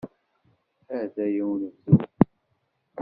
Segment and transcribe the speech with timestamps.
[0.99, 1.91] Ataya unebdu.